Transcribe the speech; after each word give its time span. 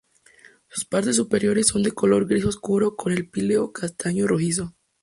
Sus 0.67 0.85
partes 0.85 1.17
superiores 1.17 1.67
son 1.67 1.83
de 1.83 1.91
color 1.91 2.25
gris 2.27 2.43
oscuro 2.45 2.95
con 2.95 3.13
el 3.13 3.29
píleo 3.29 3.71
castaño 3.71 4.25
rojizo. 4.25 4.73